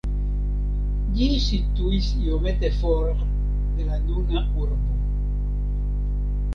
[1.17, 4.99] Ĝi situis iomete for de la nuna urbo.